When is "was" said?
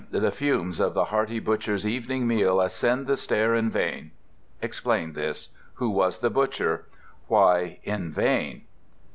5.91-6.21